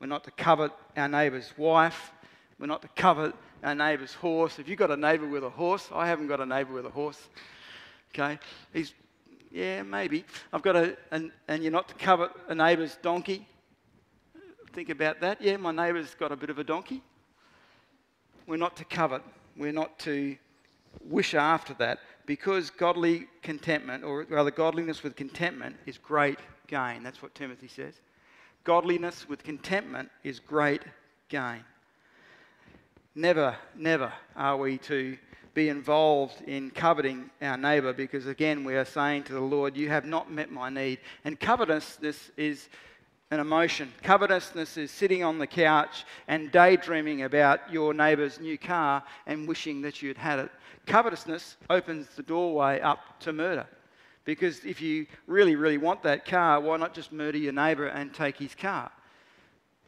[0.00, 2.12] We're not to covet our neighbour's wife.
[2.58, 4.58] We're not to covet our neighbour's horse.
[4.58, 6.90] If you've got a neighbour with a horse, I haven't got a neighbour with a
[6.90, 7.28] horse.
[8.14, 8.38] Okay?
[8.72, 8.94] He's,
[9.50, 10.24] yeah, maybe.
[10.52, 13.46] I've got a, and, and you're not to covet a neighbour's donkey.
[14.72, 15.40] Think about that.
[15.40, 17.02] Yeah, my neighbour's got a bit of a donkey.
[18.46, 19.22] We're not to covet.
[19.56, 20.36] We're not to
[21.04, 27.02] wish after that because godly contentment, or rather, godliness with contentment, is great gain.
[27.02, 27.94] That's what Timothy says.
[28.64, 30.82] Godliness with contentment is great
[31.28, 31.64] gain.
[33.18, 35.16] Never, never are we to
[35.54, 39.88] be involved in coveting our neighbour because, again, we are saying to the Lord, You
[39.88, 40.98] have not met my need.
[41.24, 42.68] And covetousness is
[43.30, 43.90] an emotion.
[44.02, 49.80] Covetousness is sitting on the couch and daydreaming about your neighbour's new car and wishing
[49.80, 50.50] that you'd had it.
[50.86, 53.66] Covetousness opens the doorway up to murder.
[54.26, 58.12] Because if you really, really want that car, why not just murder your neighbour and
[58.12, 58.92] take his car?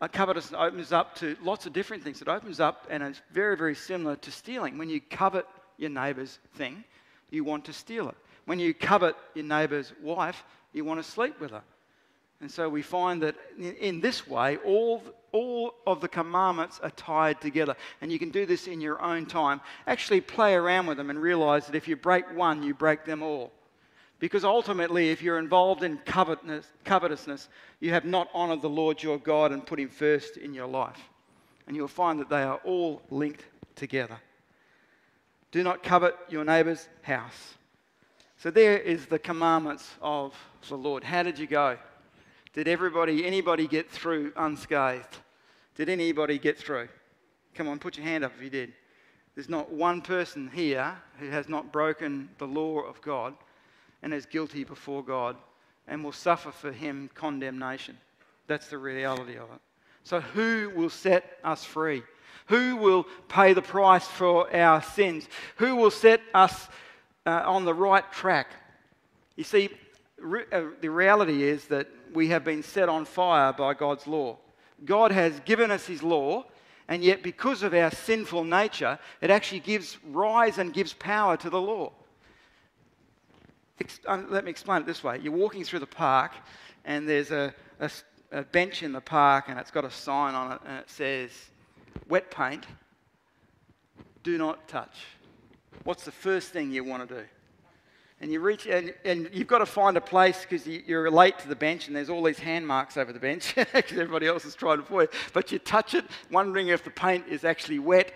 [0.01, 2.23] A covetousness opens up to lots of different things.
[2.23, 4.79] It opens up, and it's very, very similar to stealing.
[4.79, 6.85] When you covet your neighbour's thing,
[7.31, 8.15] you want to steal it.
[8.45, 11.63] When you covet your neighbour's wife, you want to sleep with her.
[12.41, 17.41] And so we find that in this way, all, all of the commandments are tied
[17.41, 17.75] together.
[18.01, 19.61] And you can do this in your own time.
[19.89, 23.25] Actually, play around with them and realize that if you break one, you break them
[23.25, 23.53] all.
[24.21, 29.53] Because ultimately, if you're involved in covetousness, you have not honored the Lord your God
[29.53, 30.99] and put him first in your life.
[31.67, 33.45] And you'll find that they are all linked
[33.77, 34.19] together.
[35.53, 37.55] Do not covet your neighbor's house.
[38.39, 40.35] So there is the commandments of
[40.69, 41.05] the Lord.
[41.05, 41.79] How did you go?
[42.55, 45.19] Did everybody, anybody get through unscathed?
[45.77, 46.89] Did anybody get through?
[47.55, 48.73] Come on, put your hand up if you did.
[49.35, 53.35] There's not one person here who has not broken the law of God
[54.03, 55.37] and is guilty before God
[55.87, 57.97] and will suffer for him condemnation.
[58.47, 59.61] That's the reality of it.
[60.05, 62.03] So, who will set us free?
[62.47, 65.29] Who will pay the price for our sins?
[65.57, 66.69] Who will set us
[67.27, 68.49] uh, on the right track?
[69.37, 69.69] You see,
[70.19, 74.39] re- uh, the reality is that we have been set on fire by God's law.
[74.85, 76.47] God has given us His law,
[76.89, 81.51] and yet because of our sinful nature, it actually gives rise and gives power to
[81.51, 81.93] the law.
[84.07, 86.33] Um, let me explain it this way you're walking through the park,
[86.85, 87.91] and there's a, a,
[88.33, 91.31] a bench in the park, and it's got a sign on it, and it says,
[92.09, 92.67] Wet paint,
[94.23, 95.07] do not touch.
[95.85, 97.25] What's the first thing you want to do?
[98.21, 101.39] and you reach and, and you've got to find a place because you, are late
[101.39, 104.45] to the bench and there's all these hand marks over the bench because everybody else
[104.45, 105.15] is trying to avoid it.
[105.33, 108.13] But you touch it, wondering if the paint is actually wet.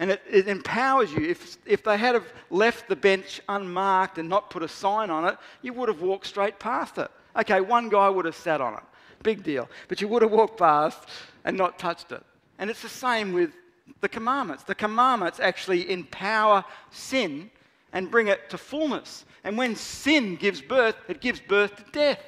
[0.00, 1.28] And it, it empowers you.
[1.28, 5.26] If, if they had have left the bench unmarked and not put a sign on
[5.26, 7.10] it, you would have walked straight past it.
[7.36, 8.82] Okay, one guy would have sat on it.
[9.22, 9.68] Big deal.
[9.88, 11.06] But you would have walked past
[11.44, 12.24] and not touched it.
[12.58, 13.52] And it's the same with
[14.00, 14.64] the commandments.
[14.64, 17.50] The commandments actually empower sin
[17.92, 19.26] and bring it to fullness.
[19.44, 22.24] And when sin gives birth, it gives birth to death.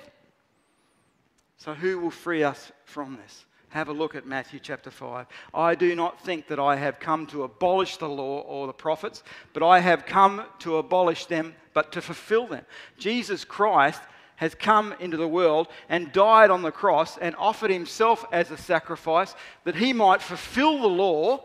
[1.57, 3.47] So, who will free us from this?
[3.73, 5.27] Have a look at Matthew chapter 5.
[5.55, 9.23] I do not think that I have come to abolish the law or the prophets,
[9.55, 12.67] but I have come to abolish them, but to fulfill them.
[12.99, 14.03] Jesus Christ
[14.37, 18.59] has come into the world and died on the cross and offered himself as a
[18.59, 21.43] sacrifice that he might fulfill the law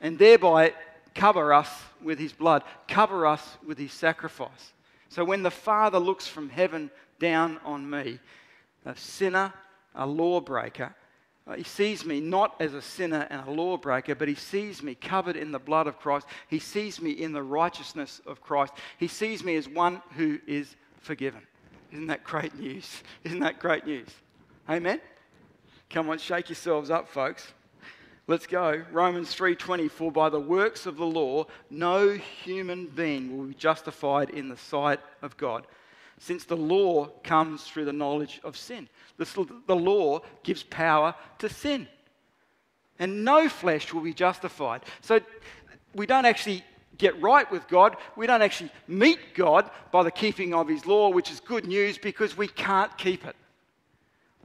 [0.00, 0.74] and thereby
[1.14, 1.70] cover us
[2.02, 4.72] with his blood, cover us with his sacrifice.
[5.08, 6.90] So when the Father looks from heaven
[7.20, 8.18] down on me,
[8.84, 9.52] a sinner,
[9.96, 10.94] a lawbreaker,
[11.46, 14.94] uh, he sees me not as a sinner and a lawbreaker, but he sees me
[14.94, 16.26] covered in the blood of Christ.
[16.48, 18.72] He sees me in the righteousness of Christ.
[18.98, 21.42] He sees me as one who is forgiven.
[21.92, 23.02] Isn't that great news?
[23.24, 24.08] Isn't that great news?
[24.68, 25.00] Amen?
[25.88, 27.46] Come on, shake yourselves up, folks.
[28.28, 28.82] Let's go.
[28.90, 34.30] Romans 3:20 for by the works of the law no human being will be justified
[34.30, 35.64] in the sight of God
[36.18, 38.88] since the law comes through the knowledge of sin.
[39.18, 41.88] The law gives power to sin.
[42.98, 44.82] And no flesh will be justified.
[45.02, 45.20] So
[45.94, 46.64] we don't actually
[46.96, 47.96] get right with God.
[48.16, 51.98] We don't actually meet God by the keeping of His law, which is good news
[51.98, 53.36] because we can't keep it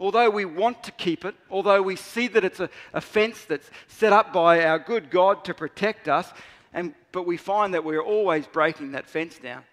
[0.01, 4.11] although we want to keep it, although we see that it's a, fence that's set
[4.11, 6.33] up by our good God to protect us,
[6.73, 9.63] and, but we find that we're always breaking that fence down.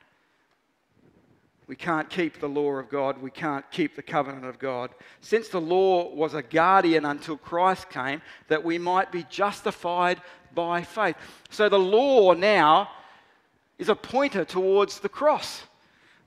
[1.68, 3.20] We can't keep the law of God.
[3.20, 4.90] We can't keep the covenant of God.
[5.20, 10.20] Since the law was a guardian until Christ came, that we might be justified
[10.54, 11.16] by faith.
[11.50, 12.88] So the law now
[13.78, 15.62] is a pointer towards the cross.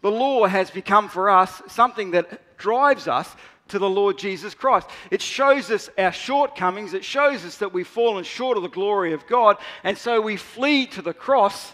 [0.02, 3.36] The law has become for us something that drives us
[3.70, 4.88] to the Lord Jesus Christ.
[5.10, 9.14] It shows us our shortcomings, it shows us that we've fallen short of the glory
[9.14, 11.74] of God, and so we flee to the cross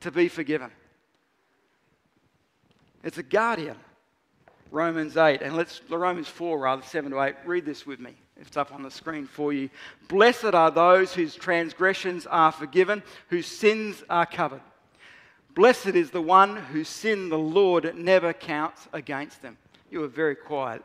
[0.00, 0.70] to be forgiven.
[3.08, 3.78] It's a guardian.
[4.70, 7.36] Romans 8, and let's, Romans 4, rather, 7 to 8.
[7.46, 8.14] Read this with me.
[8.36, 9.70] It's up on the screen for you.
[10.08, 14.60] Blessed are those whose transgressions are forgiven, whose sins are covered.
[15.54, 19.56] Blessed is the one whose sin the Lord never counts against them.
[19.90, 20.84] You are very quiet.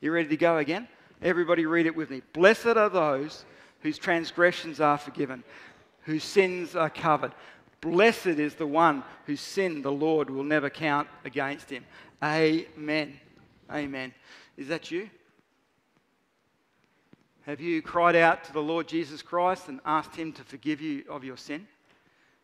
[0.00, 0.88] You ready to go again?
[1.22, 2.22] Everybody read it with me.
[2.32, 3.44] Blessed are those
[3.82, 5.44] whose transgressions are forgiven,
[6.06, 7.30] whose sins are covered.
[7.86, 11.84] Blessed is the one whose sin the Lord will never count against him.
[12.20, 13.18] Amen.
[13.70, 14.12] Amen.
[14.56, 15.08] Is that you?
[17.42, 21.04] Have you cried out to the Lord Jesus Christ and asked him to forgive you
[21.08, 21.68] of your sin?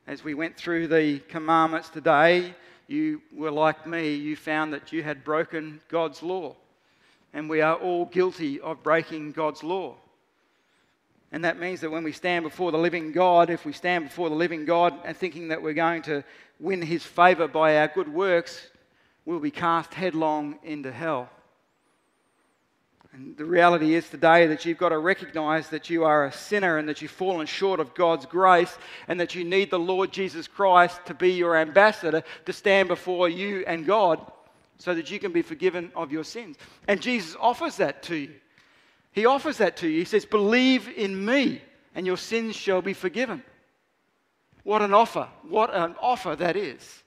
[0.06, 2.54] As we went through the commandments today,
[2.86, 4.14] you were like me.
[4.14, 6.54] You found that you had broken God's law
[7.32, 9.96] and we are all guilty of breaking God's law.
[11.32, 14.28] And that means that when we stand before the living God, if we stand before
[14.28, 16.22] the living God and thinking that we're going to
[16.60, 18.68] win his favor by our good works,
[19.24, 21.30] we'll be cast headlong into hell.
[23.14, 26.78] And the reality is today that you've got to recognize that you are a sinner
[26.78, 28.76] and that you've fallen short of God's grace
[29.08, 33.28] and that you need the Lord Jesus Christ to be your ambassador to stand before
[33.28, 34.30] you and God
[34.78, 36.56] so that you can be forgiven of your sins.
[36.88, 38.34] And Jesus offers that to you.
[39.12, 40.00] He offers that to you.
[40.00, 41.62] He says, Believe in me,
[41.94, 43.42] and your sins shall be forgiven.
[44.64, 45.28] What an offer!
[45.48, 47.02] What an offer that is.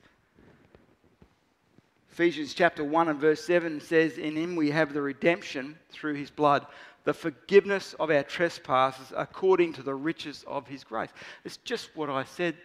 [2.12, 6.30] Ephesians chapter 1 and verse 7 says, In him we have the redemption through his
[6.30, 6.66] blood,
[7.04, 11.10] the forgiveness of our trespasses according to the riches of his grace.
[11.44, 12.56] It's just what I said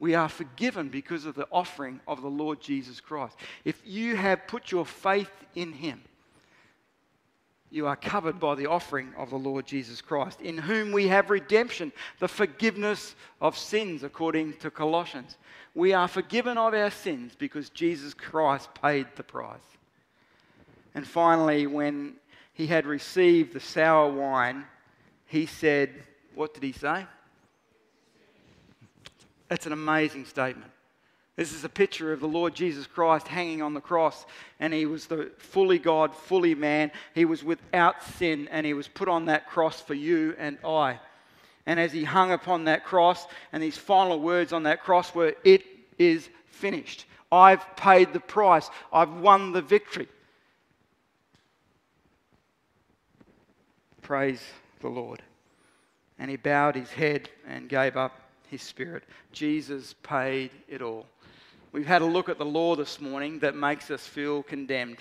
[0.00, 3.36] we are forgiven because of the offering of the Lord Jesus Christ.
[3.64, 6.02] If you have put your faith in Him,
[7.74, 11.28] you are covered by the offering of the Lord Jesus Christ, in whom we have
[11.28, 15.38] redemption, the forgiveness of sins, according to Colossians.
[15.74, 19.58] We are forgiven of our sins because Jesus Christ paid the price.
[20.94, 22.14] And finally, when
[22.52, 24.64] he had received the sour wine,
[25.26, 25.90] he said,
[26.36, 27.04] What did he say?
[29.48, 30.70] That's an amazing statement.
[31.36, 34.24] This is a picture of the Lord Jesus Christ hanging on the cross,
[34.60, 36.92] and he was the fully God, fully man.
[37.12, 41.00] He was without sin, and he was put on that cross for you and I.
[41.66, 45.34] And as he hung upon that cross, and his final words on that cross were,
[45.42, 45.64] It
[45.98, 47.06] is finished.
[47.32, 48.70] I've paid the price.
[48.92, 50.08] I've won the victory.
[54.02, 54.42] Praise
[54.80, 55.20] the Lord.
[56.16, 59.02] And he bowed his head and gave up his spirit.
[59.32, 61.06] Jesus paid it all.
[61.74, 64.98] We've had a look at the law this morning that makes us feel condemned.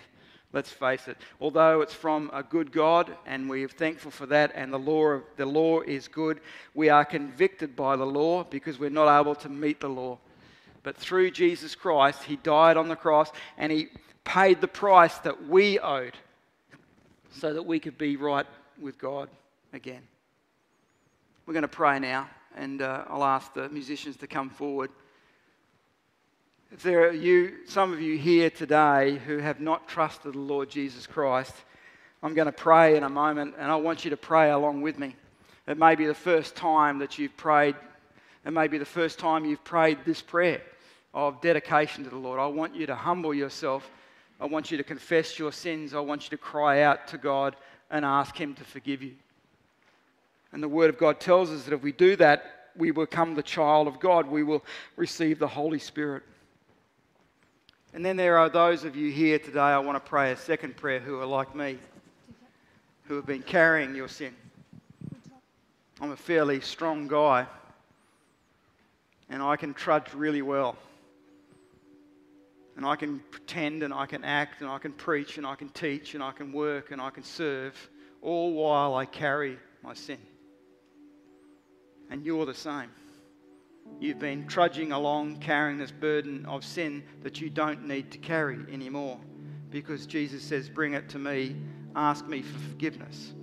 [0.54, 1.18] Let's face it.
[1.40, 5.20] Although it's from a good God, and we are thankful for that, and the law,
[5.38, 6.42] the law is good,
[6.74, 10.18] we are convicted by the law because we're not able to meet the law.
[10.82, 13.90] But through Jesus Christ, He died on the cross and He
[14.24, 16.18] paid the price that we owed
[17.34, 18.48] so that we could be right
[18.82, 19.30] with God
[19.74, 20.02] again.
[21.46, 24.90] We're going to pray now, and uh, I'll ask the musicians to come forward.
[26.82, 31.06] There are you, some of you here today who have not trusted the Lord Jesus
[31.06, 31.54] Christ,
[32.24, 34.98] I'm going to pray in a moment, and I want you to pray along with
[34.98, 35.16] me.
[35.68, 37.76] It may be the first time that you've prayed,
[38.44, 40.64] it may be the first time you've prayed this prayer
[41.14, 42.40] of dedication to the Lord.
[42.40, 43.88] I want you to humble yourself.
[44.42, 45.94] I want you to confess your sins.
[45.94, 47.56] I want you to cry out to God
[47.92, 49.14] and ask Him to forgive you.
[50.52, 53.36] And the Word of God tells us that if we do that, we will become
[53.36, 54.26] the child of God.
[54.26, 54.66] We will
[54.96, 56.24] receive the Holy Spirit.
[57.94, 60.76] And then there are those of you here today, I want to pray a second
[60.76, 61.78] prayer who are like me,
[63.04, 64.34] who have been carrying your sin.
[66.02, 67.46] I'm a fairly strong guy,
[69.30, 70.76] and I can trudge really well.
[72.76, 75.70] And I can pretend and I can act and I can preach and I can
[75.70, 77.78] teach and I can work and I can serve,
[78.24, 80.18] all while I carry my sin.
[82.10, 82.90] And you're the same.
[84.00, 88.60] You've been trudging along carrying this burden of sin that you don't need to carry
[88.72, 89.20] anymore
[89.70, 91.56] because Jesus says, Bring it to me,
[91.96, 93.34] ask me for forgiveness,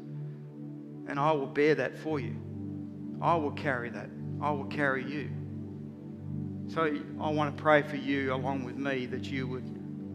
[1.09, 2.36] and I will bear that for you.
[3.20, 4.11] I will carry that.
[4.41, 5.30] I will carry you.
[6.68, 6.82] So
[7.20, 9.64] I want to pray for you along with me that you would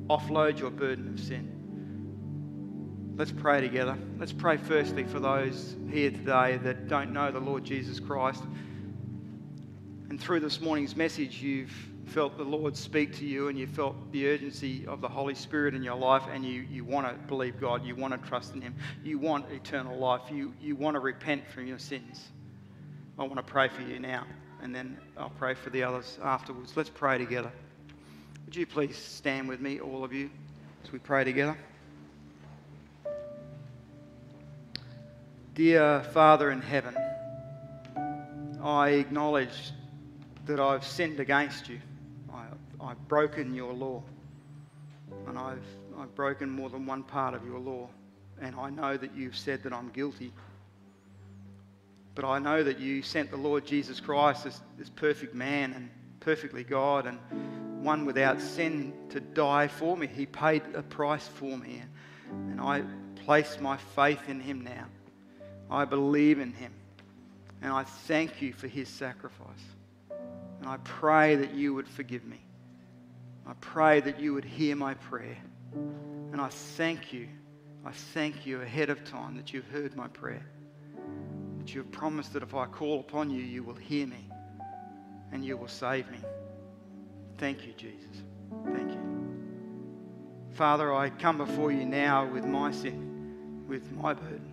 [0.08, 1.52] offload your burden of sin.
[3.18, 3.98] Let's pray together.
[4.20, 8.44] Let's pray firstly for those here today that don't know the Lord Jesus Christ.
[10.10, 11.74] And through this morning's message, you've
[12.06, 15.74] felt the Lord speak to you and you felt the urgency of the Holy Spirit
[15.74, 18.62] in your life and you, you want to believe God, you want to trust in
[18.62, 22.30] Him, you want eternal life, you, you want to repent from your sins.
[23.18, 24.26] I want to pray for you now
[24.62, 26.74] and then I'll pray for the others afterwards.
[26.76, 27.52] Let's pray together.
[28.46, 30.30] Would you please stand with me, all of you,
[30.84, 31.58] as we pray together?
[35.56, 36.96] Dear Father in heaven,
[38.62, 39.72] I acknowledge
[40.46, 41.80] that I've sinned against you.
[42.32, 42.46] I,
[42.80, 44.04] I've broken your law.
[45.28, 45.66] And I've,
[45.98, 47.90] I've broken more than one part of your law.
[48.42, 50.34] And I know that you've said that I'm guilty.
[52.16, 55.90] But I know that you sent the Lord Jesus Christ as this perfect man and
[56.20, 57.20] perfectly God and
[57.84, 60.08] one without sin to die for me.
[60.08, 61.82] He paid a price for me.
[62.32, 62.84] And I
[63.24, 64.86] place my faith in him now.
[65.70, 66.74] I believe in him.
[67.62, 69.75] And I thank you for his sacrifice.
[70.66, 72.40] And I pray that you would forgive me.
[73.46, 75.38] I pray that you would hear my prayer.
[76.32, 77.28] And I thank you.
[77.86, 80.44] I thank you ahead of time that you've heard my prayer
[81.60, 84.28] that you have promised that if I call upon you, you will hear me
[85.32, 86.18] and you will save me.
[87.38, 88.24] Thank you, Jesus.
[88.74, 89.00] Thank you.
[90.54, 94.52] Father, I come before you now with my sin, with my burden.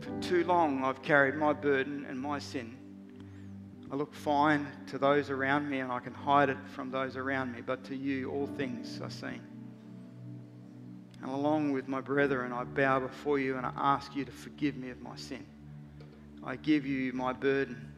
[0.00, 2.76] For too long, I've carried my burden and my sin.
[3.94, 7.54] I look fine to those around me and I can hide it from those around
[7.54, 9.40] me, but to you, all things are seen.
[11.22, 14.74] And along with my brethren, I bow before you and I ask you to forgive
[14.74, 15.46] me of my sin.
[16.42, 17.92] I give you my burden.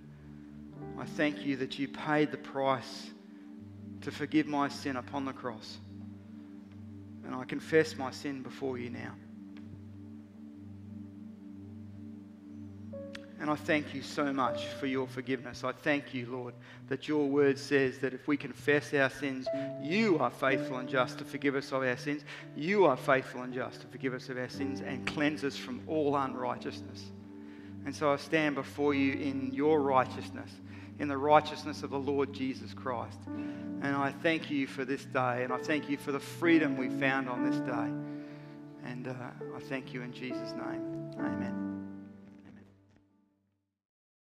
[0.98, 3.08] I thank you that you paid the price
[4.02, 5.78] to forgive my sin upon the cross.
[7.24, 9.14] And I confess my sin before you now.
[13.38, 15.62] And I thank you so much for your forgiveness.
[15.62, 16.54] I thank you, Lord,
[16.88, 19.46] that your word says that if we confess our sins,
[19.82, 22.24] you are faithful and just to forgive us of our sins.
[22.56, 25.82] You are faithful and just to forgive us of our sins and cleanse us from
[25.86, 27.04] all unrighteousness.
[27.84, 30.50] And so I stand before you in your righteousness,
[30.98, 33.18] in the righteousness of the Lord Jesus Christ.
[33.26, 36.88] And I thank you for this day, and I thank you for the freedom we
[36.88, 38.90] found on this day.
[38.90, 39.12] And uh,
[39.54, 41.12] I thank you in Jesus' name.
[41.18, 41.65] Amen.